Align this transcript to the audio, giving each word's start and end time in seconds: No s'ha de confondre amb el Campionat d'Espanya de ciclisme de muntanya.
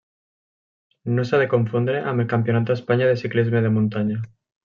No 1.17 1.25
s'ha 1.29 1.41
de 1.41 1.49
confondre 1.51 2.01
amb 2.13 2.25
el 2.25 2.29
Campionat 2.33 2.67
d'Espanya 2.71 3.11
de 3.13 3.21
ciclisme 3.25 3.65
de 3.67 3.73
muntanya. 3.79 4.19